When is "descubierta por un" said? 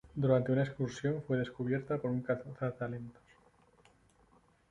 1.37-2.21